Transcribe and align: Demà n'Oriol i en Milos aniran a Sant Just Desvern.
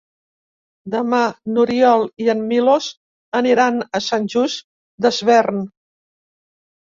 Demà 0.93 1.17
n'Oriol 1.57 2.05
i 2.25 2.31
en 2.33 2.41
Milos 2.53 2.87
aniran 3.41 3.77
a 4.01 4.03
Sant 4.07 4.27
Just 4.37 4.65
Desvern. 5.07 5.63